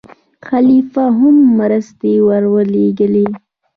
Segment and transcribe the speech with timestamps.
[0.47, 3.25] خلیفه هم مرستې ورولېږلې.